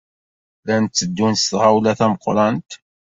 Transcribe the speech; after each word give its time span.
Llan 0.61 0.83
tteddun 0.85 1.33
s 1.37 1.43
tɣawla 1.51 1.91
tameqrant. 1.99 2.69